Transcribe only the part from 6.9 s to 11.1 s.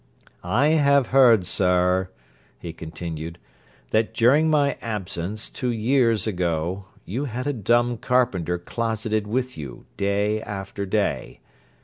you had a dumb carpenter closeted with you day after